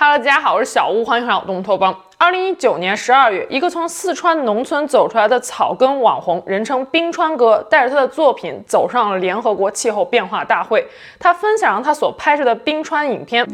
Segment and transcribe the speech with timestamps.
[0.00, 1.94] 哈喽，大家好，我是小屋，欢迎回到东托邦。
[2.16, 10.82] 二零一九年十二月，一个从四川农村走出来的草根网红，人称冰川哥，带着他的作品走上了联合国气候变化大会。
[11.18, 13.46] 他分享了他所拍摄的冰川影片，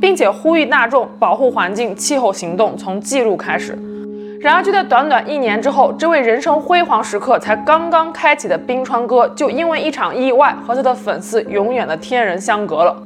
[0.00, 3.78] 并且呼吁大众保护环境，气候行动从记录开始。
[4.40, 12.96] 然而，就在短短一年之后，这位人生辉煌时刻才刚刚开启的冰川哥，就因为一场意外和他的粉丝永远的天人相隔了。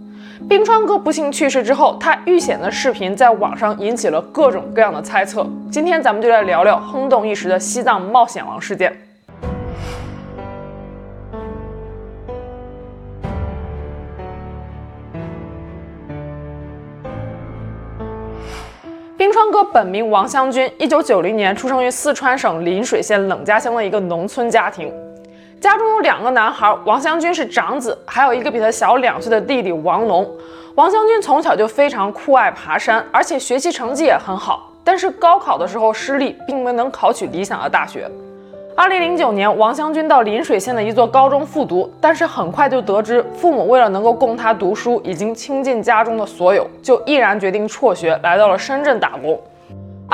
[0.46, 5.46] 冰川哥不幸去世之后，他遇险的视频在网上引起了各种各样的猜测。
[5.70, 8.94] 今天咱们就来聊聊轰动一时的西藏冒险王事件。
[19.16, 24.92] 冰川哥本名王湘军，一九九零年出生于四川省邻水县冷家乡的一个农村家庭。
[25.64, 30.30] 家中有两个男孩，王湘军是长子，还有一个比他小两岁的弟弟王龙。
[30.74, 34.70] 王湘军从小就非常酷爱爬山，而且学习成绩也很好。
[34.84, 38.06] 但是高考的时候失利，并没能考取理想的大学。
[38.76, 49.40] 二零零九年，王湘军到临水县的一座高中复读，但是很快就得知父母为了能够供他读书，已经倾尽家中的所有，就毅然决定辍学，来到了深圳打工。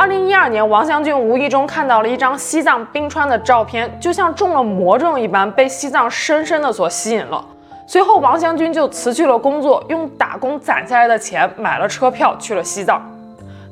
[0.00, 7.44] 二零一二年，王湘军无意中看到了一张西藏冰川的照片，就像中了魔梢一般，被西藏深深的所吸引了。
[7.86, 12.98] 随后，王湘军就辞去了工作，用打工攒下来的钱买了车票去了西藏。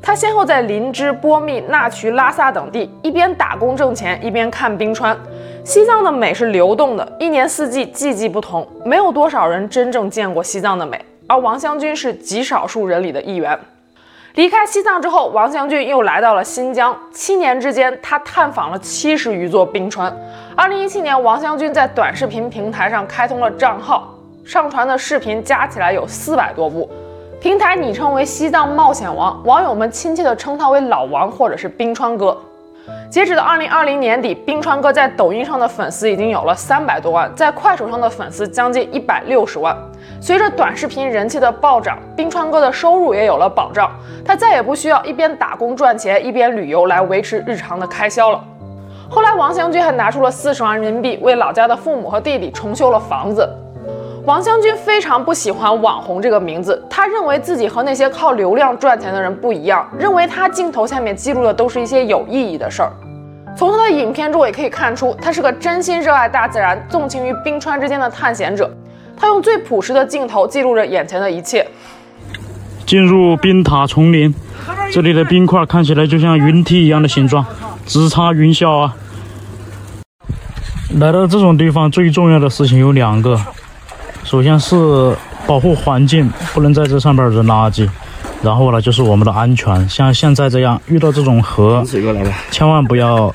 [0.03, 5.17] 他先后在林芝、波密、那曲、拉萨等地一边打工挣钱，一边看冰川。
[5.65, 13.59] 西藏的美是流动的，一年四季季季不同，没有多少人真正见过西藏的美，而王湘军是极少数人里的一员。
[14.35, 16.97] 离开西藏之后，王湘军又来到了新疆。
[17.11, 20.15] 七年之间，他探访了七十余座冰川。
[20.55, 26.89] 二零一七年，王湘军在短视频平台上开通了账号，上传的视频加起来有四百多部。
[27.41, 32.37] 平台昵称为“西藏冒险王”，网友们亲切地称他为“老王”或者是“冰川哥”。
[33.11, 39.77] 截止到二零二零年底，冰川哥在抖音上的粉丝已经有了三百多万，在快手上的粉丝将近一百六十万。
[40.21, 43.91] 随着短视频人气的暴涨，冰川哥的收入也有了保障，
[44.25, 48.43] 他再也不需要一边打工赚钱一边旅游来维持日常的开销了。
[49.11, 53.49] 后来，王湘军还拿出了四十万人民币为老家的父母和弟弟重修了房子。
[54.27, 62.93] 王湘军非常不喜欢“网红”这个名字，他认为自己和那些靠流量赚钱的人不一样，认为他镜头下面记录的都是一些有意义的事儿。
[63.57, 68.71] 从他的影片中也可以看出，他是个真心热爱大自然、纵情于冰川之间的探险者。
[69.19, 71.67] 他用最朴实的镜头记录着眼前的一切。
[72.87, 74.35] 进入冰塔丛林，
[74.91, 77.45] 这里的冰块看起来就像云梯一样的形状，
[77.85, 78.97] 直插云霄啊！
[80.99, 83.39] 来到这种地方，最重要的事情有两个，
[84.25, 85.15] 首先是
[85.47, 87.87] 保护环境，不能在这上边扔垃圾，
[88.43, 89.87] 然后呢就是我们的安全。
[89.87, 91.85] 像现在这样，遇到这种河，
[92.51, 93.35] 千万不要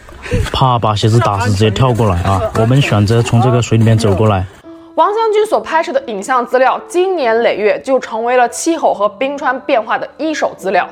[0.51, 2.41] 怕把鞋子打湿，直接跳过来啊！
[2.55, 4.47] 我们选择从这个水里面走过来。
[4.95, 10.87] 王湘军所拍摄的影像资料，经年累月就成为了气候和冰川变化的一手资料。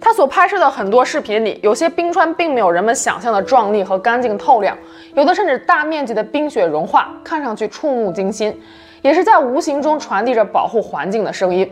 [0.00, 4.76] 他所拍摄的很多视频里，有些冰川并没有人们想象的壮丽和干净透亮，
[5.14, 8.56] 有的甚至大面积的冰雪融化，看上去触目惊心，
[9.02, 11.68] 也是在无形中传递着保护环境的声音。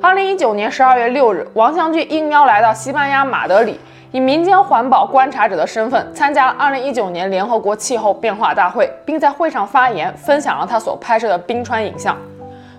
[0.00, 3.78] 二零一九年十二月六日，王湘军应邀来到西班牙马德里。
[4.10, 12.16] 以民间环保观察者的身份参加了2019年联合国气候变化大会，并在会上发言，分享了他所拍摄的冰川影像。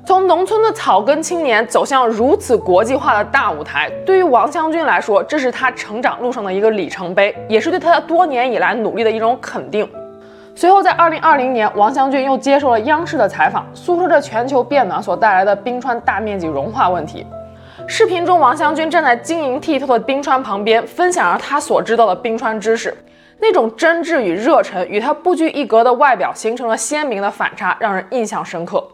[0.03, 9.87] 从农村的草根青年走向如此国际化的大舞台，对于王湘军来说，这是他成长路上的一个里程碑，也是对他多年以来努力的一种肯定。
[10.55, 17.23] 随后，在2020年，王湘军又接受了央视的采访，诉说着全球变暖所带来的冰川大面积融化问题。
[17.91, 22.95] 视频中，王湘军站在晶莹剔透的冰川旁边，分享着他所知道的冰川知识。
[23.41, 28.87] 那种真挚与热忱，与他不拘一格的外表形成了鲜明的反差，让人印象深刻。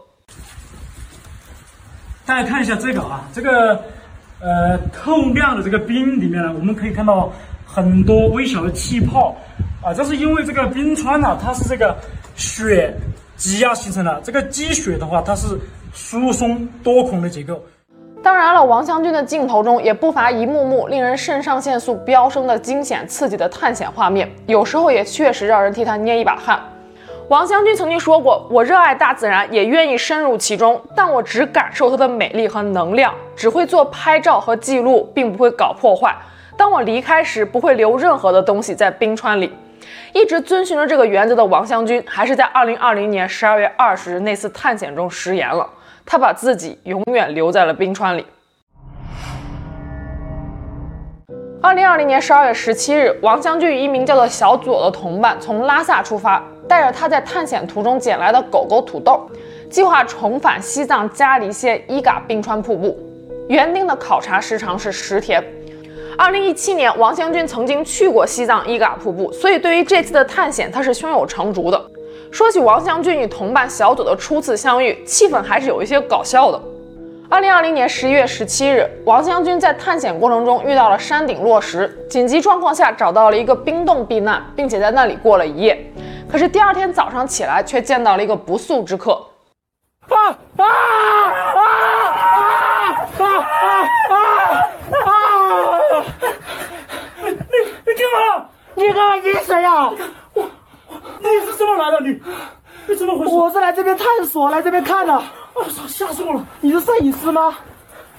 [2.24, 3.74] 大家看一下这个啊，这个
[4.40, 7.30] 呃透亮的这个冰里面呢，我们可以看到
[7.66, 9.36] 很多微小的气泡
[9.84, 11.94] 啊，这是因为这个冰川呢、它是这个
[12.34, 12.96] 雪
[13.36, 14.22] 积压形成的。
[14.24, 15.46] 这个积雪的话，它是
[15.92, 17.62] 疏松多孔的结构。
[18.26, 26.60] 当然了，王湘军的镜头中也不乏一幕幕令人肾上腺素飙升的惊险刺激的探险画面，有时候也确实让人替他捏一把汗。
[27.28, 36.12] 王湘军曾经说过：“我热爱大自然，也愿意深入其中，但我只感受它的美丽和能量，只会做拍照和记录，并不会搞破坏。
[36.56, 39.56] 当我离开时，不会留任何的东西在冰川里。”
[40.12, 45.64] 一直遵循着这个原则的王湘军，还是在2020年12月20日那次探险中食言了。
[46.06, 48.24] 他把自己永远留在了冰川里。
[51.60, 59.28] 二零二零年十二月十七日，王湘军与一名叫做小左的同伴从拉萨出发，带着他在探险途中捡来的狗狗土豆，
[59.68, 62.96] 计划重返西藏嘉黎县伊嘎冰川瀑布。
[63.48, 65.42] 原定的考察时长是十天。
[66.16, 71.90] 二零一七年，王湘军曾经去过西藏伊嘎瀑布，所以对于这次的探险，他是胸有成竹的。
[72.30, 76.60] 说起王将军与同伴小左的初次相遇，气氛还是有一些搞笑的。
[77.28, 85.92] 二零二零年十一月十七日，王将军在探险过程中遇到了山顶落石，紧急状况下找到了一个冰洞避难，并且在那里过了一夜。
[86.30, 89.12] 可是第二天早上起来，却见到了一个不速之客。
[90.08, 90.66] 啊啊啊
[91.56, 93.24] 啊啊
[94.08, 94.14] 啊
[95.04, 95.10] 啊！
[97.24, 97.34] 你你
[97.86, 98.46] 你干嘛？
[98.76, 99.16] 你干嘛？
[99.16, 99.90] 你谁呀？
[100.34, 100.42] 我
[100.88, 102.00] 我你是怎么来的？
[102.00, 102.20] 你
[102.86, 103.34] 你怎么回事？
[103.34, 105.12] 我是来这边探索，来这边看的。
[105.54, 105.66] 我啊！
[105.88, 106.46] 吓死我了！
[106.60, 107.54] 你是摄影师吗？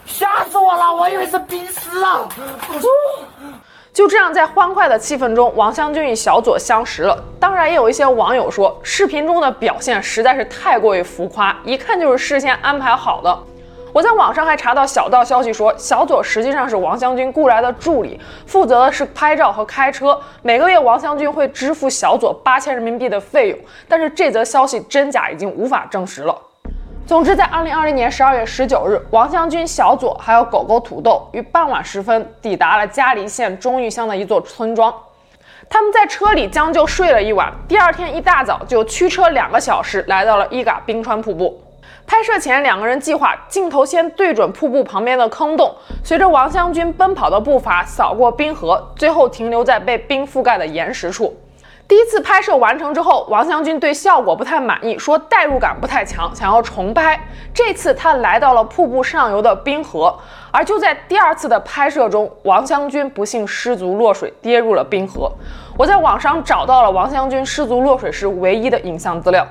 [0.06, 0.94] 吓死我了！
[0.94, 2.28] 我以为是冰丝啊！
[3.94, 7.18] 就这样，在欢快的气氛中，王湘军与小左相识了。
[7.40, 13.40] 当然，也有一些网友说，视频中的表现实在是太过于浮夸，一看就是事先安排好的。
[13.98, 20.16] 我在网上还查到小道消息说，小左实际上是王湘军雇来的助理，负责的是拍照和开车。
[20.44, 23.58] 每个月，王湘军会支付小左八千人民币的费用。
[23.88, 26.40] 但是，这则消息真假已经无法证实了。
[27.08, 34.94] 总之，在二零二零年十二月十九日，王湘军、小左还有狗狗土豆于傍晚时分抵达了嘉黎县中玉乡的一座村庄。
[35.68, 41.60] 他们在车里将就睡了一晚，第二天一大早就驱车两个小时来到了伊嘎冰川瀑布。
[42.08, 51.38] 拍摄前，两个人计划镜头先对准瀑布旁边的坑洞，随着王湘军奔跑的步伐扫过冰河，最后停留在被冰覆盖的岩石处。
[51.86, 57.20] 第一次拍摄完成之后，王湘军对效果不太满意，说代入感不太强，想要重拍。
[57.54, 60.18] 这次他来到了瀑布上游的冰河，
[60.50, 65.30] 而就在第二次的拍摄中，王湘军不幸失足落水，跌入了冰河。
[65.78, 69.46] 我在网上找到了王湘军失足落水时唯一的影像资料。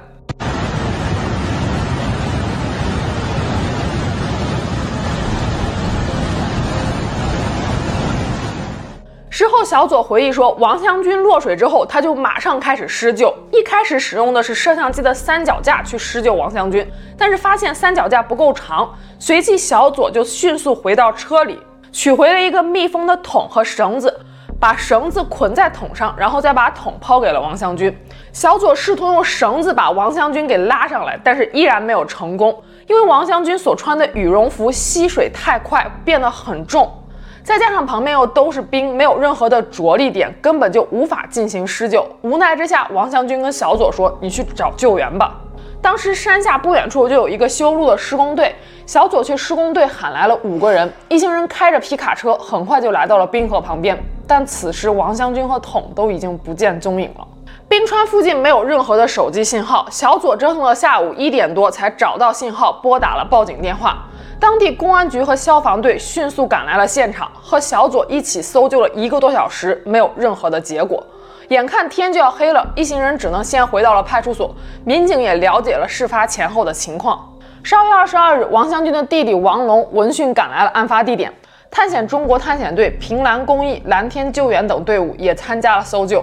[9.38, 13.30] 事后，小左回忆说，王湘军落水之后，他就马上开始施救。
[13.52, 21.60] 一开始使用的是摄像机的三脚架去施救王湘军，但是发现三脚架不够长，随即小左就迅速回到车里，
[21.92, 24.20] 取回了一个密封的桶和绳子，
[24.58, 27.94] 把绳子捆在桶上，然后再把桶抛给了王湘军。
[28.32, 36.90] 小左试图用绳子把王湘军给拉上来，但是依然没有成功，因为王湘军所穿的羽绒服吸水太快，变得很重。
[37.46, 42.04] 再加上旁边又都是冰，没有任何的着力点，根本就无法进行施救。
[42.22, 45.32] 无奈之下，王将军跟小左说：“你去找救援吧。”
[45.80, 48.52] 当时山下不远处就有一个修路的施工队，
[48.84, 53.96] 小左去施工队喊来了五个人，一行人开着皮卡车，很快就来到了冰河旁边。
[54.26, 57.24] 但此时王将军和桶都已经不见踪影了。
[57.68, 64.04] 冰川附近没有任何的手机信号，小左折腾了下午一点多才找到信号，拨打了报警电话。
[64.38, 71.02] 当地公安局和消防队迅速赶来了现场，和小左一起搜救了一个多小时，没有任何的结果。
[71.48, 74.54] 眼看天就要黑了，一行人只能先回到了派出所。
[74.84, 77.32] 民警也了解了事发前后的情况。
[77.62, 81.32] 十二月二十二日，王湘军的弟弟王龙闻讯赶来了案发地点，
[81.70, 86.22] 探险中国探险队、平蓝公益、蓝天救援等队伍也参加了搜救。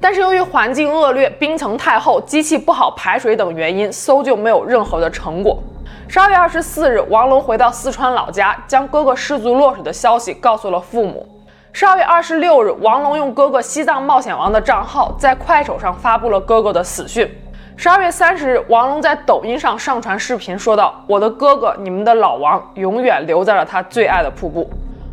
[0.00, 5.60] 但是由于环境恶劣、冰层太厚、机器不好排水等原因，搜救没有任何的成果。
[6.10, 11.28] 十二月二十四日，王龙回到四川老家，将哥哥失足落水的消息告诉了父母。
[11.70, 17.30] 十二月二十六日，王龙用哥哥“西藏冒险王”的账号在快手上发布了哥哥的死讯。
[17.76, 24.66] 十二月三十日，王龙在抖音上上传视频，说道：“我的哥哥，你们的老王，永远留在了他最爱的瀑布。”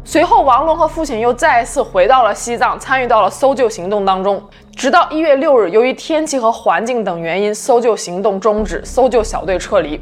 [0.06, 4.42] 随后，王龙和父亲又再一次回到了西藏，参与到了搜救行动当中。
[4.74, 10.00] 直到一月六日，由于天气和环境等原因，搜救行动终止，搜救小队撤离。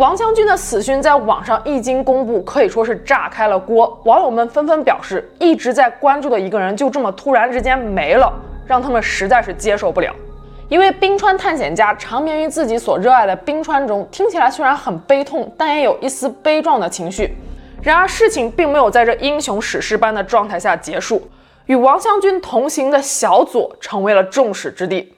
[0.00, 4.00] 王将军的死讯在网上一经公布，可以说是炸开了锅。
[4.06, 8.32] 网友们纷纷表示，一直在关注的一个人就这么突然之间没了，
[8.66, 10.10] 让他们实在是接受不了。
[10.70, 17.36] 一位冰川探险家长眠于自己所热爱的冰川中，听起来虽然很悲痛，但也有一丝悲壮的情绪。
[17.82, 21.28] 然而，事情并没有在这英雄史诗般的状态下结束。
[21.66, 25.14] 与王湘军同行的小左成为了众矢之的。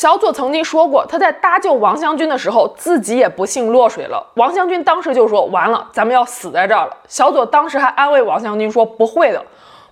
[0.00, 4.24] 小左曾经说过，他在搭救王湘军的时候，自己也不幸落水了。
[4.34, 9.44] 王湘军当时就说：“完了，咱们要死在这儿了。”小左当时还安慰王湘军说：“不会的。”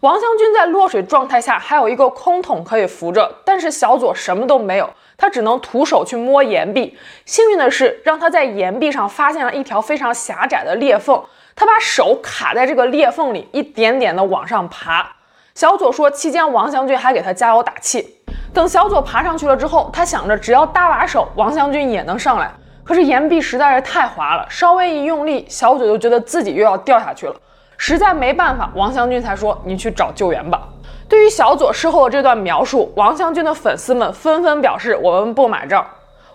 [0.02, 6.96] 王湘军在落水状态下还有一个空桶可以扶着，但是小左什么都没有，他只能徒手去摸岩壁。
[7.24, 11.20] 幸运的是，让他在岩壁上发现了一条非常狭窄的裂缝，
[11.56, 15.16] 他把手卡在这个裂缝里，一点点的往上爬。
[15.56, 18.15] 小左说，期间王湘军还给他加油打气。
[18.52, 22.50] 等小左爬上去了之后，他想着只要搭把手，王湘军也能上来。
[22.82, 27.34] 可是岩壁实在是太滑了，稍微一用力，小左就觉得自己又要掉下去了。
[27.76, 30.68] 实在没办法，王湘军才说：“你去找救援吧。”
[31.08, 35.86] 对于小左事后的这段描述，王湘军的粉丝们纷纷表示：“我们不买账。”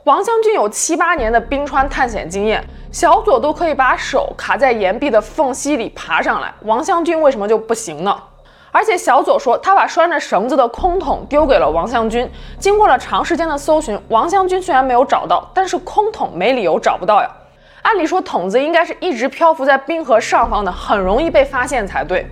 [0.03, 8.15] 王湘军有七八年的冰川探险经验，小左都可以把手卡在岩壁的缝隙里爬上来，王湘军为什么就不行呢？
[8.71, 12.29] 而且小左说，他把拴着绳子的空桶丢给了王湘军。
[12.57, 17.29] 经过了长时间的搜寻，王湘军虽然没有找到，但是空桶没理由找不到呀。
[17.81, 22.25] 按理说，桶子应该是一直漂浮在冰河上方的，很容易被发现才对。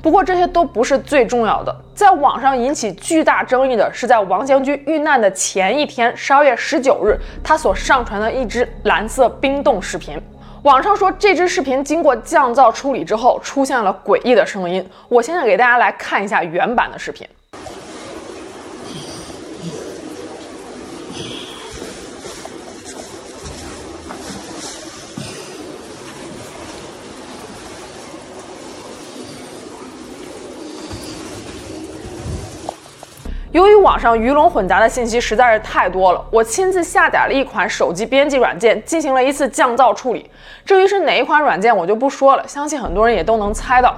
[0.00, 10.20] 不过这些都不是最重要的，在网上引起巨大争议的是，在王湘军遇难的前一天，十二月十九日，他所上传的一支蓝色冰冻视频。
[10.66, 14.84] 网上说这支视频经过降噪处理之后，出现了诡异的声音。
[15.08, 17.24] 我现在给大家来看一下原版的视频。
[33.56, 40.30] 由于网上鱼龙混杂的信息实在是太多了，我亲自下载了一款手机编辑软件，进行了一次降噪处理。
[40.62, 43.96] 至于是哪一款软件，我就不说了，相信很多人也都能猜到。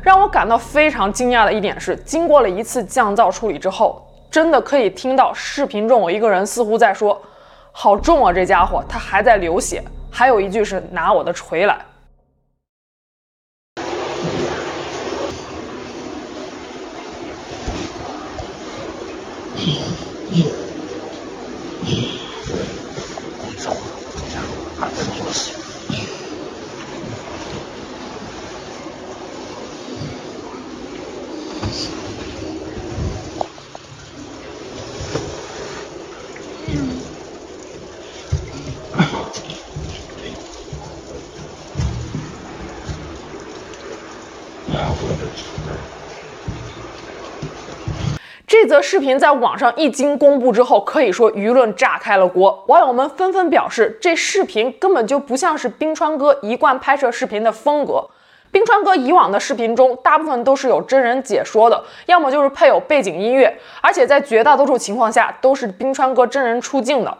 [0.00, 7.20] 让我感到非常惊讶的一点是，经过了一次降噪处理之后，真的可以听到视频中有一个人似乎在说
[7.72, 11.76] ：“好重啊，这家伙，他还在流血。”还有一句是“拿我的锤来”。
[48.46, 52.64] 这则视频在网上一经公布之后，可以说舆论炸开了锅。
[52.66, 58.04] 网友们纷纷表示，这视频根本就不像是冰川哥一贯拍摄视频的风格。
[58.50, 67.16] 冰川哥以往的视频中，大部分都是有真人解说的，要么就是配有背景音乐，而且在绝大多数情况下都是冰川哥真人出镜的。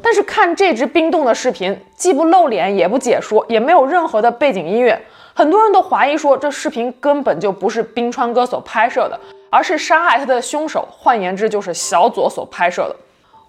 [0.00, 4.98] 但是看这支冰冻的视频，既不露脸，也不解说，也没有任何的背景音乐，
[5.34, 9.20] 很多人都怀疑说，这视频根本就不是冰川哥所拍摄的。
[9.54, 12.96] 而是杀害他的凶手，换言之就是小左所拍摄的。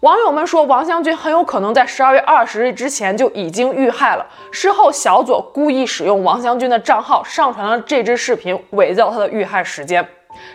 [0.02, 4.24] 网友们说，王湘军很有可能在十二月二十日之前就已经遇害了。
[4.52, 10.08] 事后，小左故意使用王湘军的账号上传了这支视频，伪造他的遇害时间。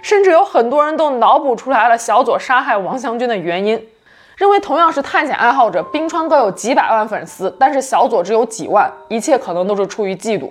[0.03, 3.89] 甚至有很多人都脑补出来了小左杀害王湘军的原因，
[4.37, 10.49] 认为同样是探险爱好者，冰川哥有几百万粉丝，但是小左只有几万，一切可能都是出于嫉妒。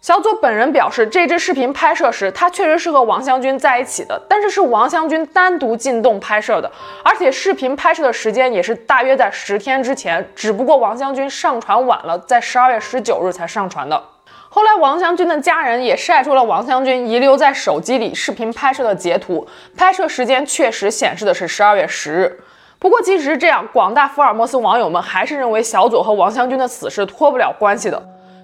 [0.00, 6.72] 小左本人表示，这支视频拍摄时，他确实是和王湘军在一起的，但是是王湘军单独进洞拍摄的，
[7.04, 14.02] 而且视频拍摄的时间也是大约在十天之前，只不过王湘军上传晚了，在十二月十九日才上传的。
[14.48, 22.40] 后来，王湘军的家人也晒出了王湘军遗留在手机里视频拍摄的截图，拍摄时间确实显示的是十二月十日。
[22.78, 28.02] 不过，即使是这样，广大福尔摩斯网友们还是认为小左和王湘军的死是脱不了关系的。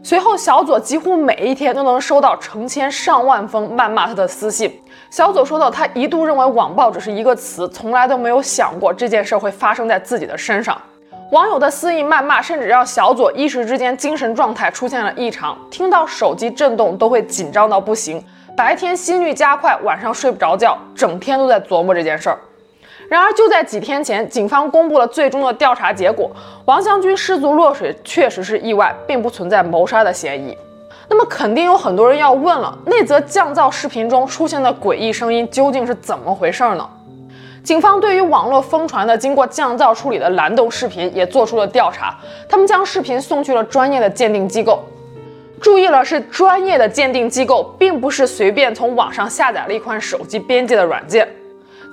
[0.08, 4.80] 随后，小左几乎每一天都能收到成千上万封谩骂他的私信。
[5.10, 10.80] 小左说到，他一度认为网暴只是一个词，从来都没有想过这件事会发生在自己的身上。
[11.32, 18.22] 网友的肆意谩骂，甚至让小左一时之间精神状态出现了异常，听到手机震动都会紧张到不行，
[18.56, 22.38] 白天心率加快，晚上睡不着觉，整天都在琢磨这件事儿。
[23.08, 26.30] 然而，就在几天前，警方公布了最终的调查结果，
[26.64, 30.56] 王湘军失足落水确实是意外，并不存在谋杀的嫌疑。
[31.08, 36.88] 那么，肯定有很多人要问了，那则降噪视频中出现的诡异声音究竟是怎么回事呢？
[37.62, 42.16] 警方对于网络疯传的经过降噪处理的蓝洞视频也做出了调查，
[42.48, 44.84] 他们将视频送去了专业的鉴定机构。
[45.60, 51.28] 注意了，是专业的鉴定机构，并不是随便从网上下载了一款手机编辑的软件。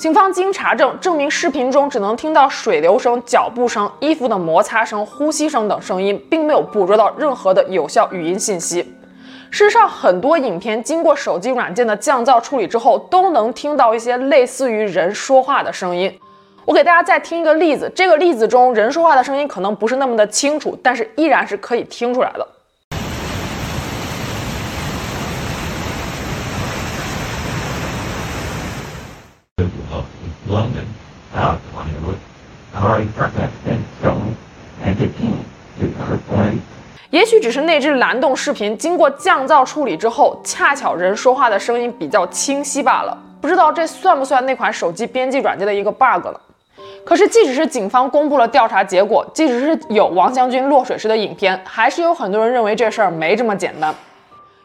[0.03, 8.81] 警方经查证，证明视频中只能听到水流声、脚步声、衣服的摩擦声、呼吸声等声音，并没有捕捉到任何的有效语音信息。
[9.49, 16.13] 事实上，很多影片经过手机软件的降噪处理之后，都能听到一些类似于人说话的声音。
[16.65, 22.45] 我给大家再听一个例子，这个例子中人说话的声音可能不是那么的清楚，但是依然是可以听出来的。
[37.11, 43.17] 也许只是那支蓝洞视频经过降噪处理之后，恰巧人说话的声音比较清晰罢了。
[43.39, 46.39] 不知道这算不算那款手机编辑软件的一个 bug 呢？
[47.05, 53.93] 可是，即使是警方公布了调查结果，即使是有王湘军落水时的影片，还是有很多人认为这事儿没这么简单。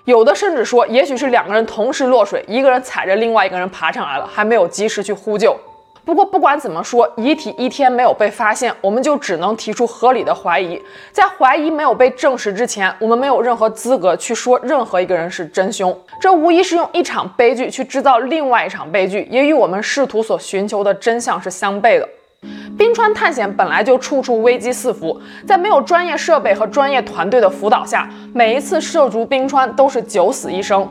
[0.09, 5.55] 有的甚至说，也许是两个人同时落水，一个人踩着另外一个人爬上来了，还没有及时去呼救。
[6.03, 10.83] 不过不管怎么说，遗体一天没有被发现，我们就只能提出合理的怀疑。
[11.13, 15.95] 在怀疑没有被证实之前，我们没有任何资格去说任何一个人是真凶。
[16.19, 22.09] 这无疑是用一场悲剧去制造另外一场悲剧，也与我们试图所寻求的真相是相悖的。
[22.79, 30.89] 冰川探险本来就处处危机四伏，在没有专业设备和专业团队的辅导下，每一次涉足冰川都是九死一生。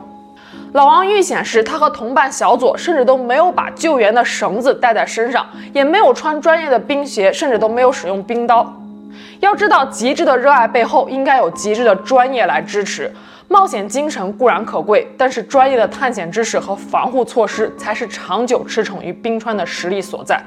[0.72, 8.70] 老王遇险时，他和同伴小左甚至都没有把救援的绳子带在身上，也没有穿专业的冰鞋，甚至都没有使用冰刀。
[9.40, 13.10] 要知道，极致的热爱背后应该有极致的专业来支持。
[13.48, 20.38] 冒险精神固然可贵，但是专业的探险知识和防护措施才是长久驰骋于冰川的实力所在。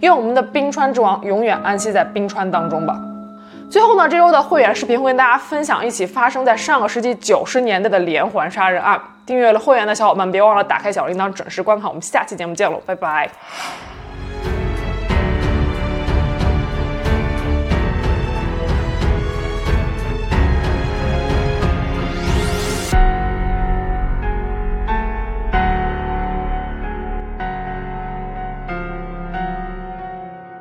[0.00, 2.98] 愿我们的冰川之王永远安息在冰川当中吧。
[3.70, 8.98] 最后呢，这周的会员视频会跟大家分享一起发生在上个世纪九十年代的连环杀人案。
[9.26, 11.86] 订阅了会员的小伙伴，别忘了打开小铃铛，准时观看。
[11.86, 13.28] 我们下期节目见喽，拜拜。